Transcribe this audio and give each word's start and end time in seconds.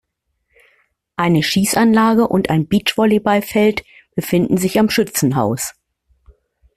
Eine 1.15 1.43
Schießanlage 1.43 2.27
und 2.27 2.49
ein 2.49 2.67
Beach-Volleyball-Feld 2.67 3.85
befinden 4.15 4.57
sich 4.57 4.79
am 4.79 4.89
Schützenhaus. 4.89 5.75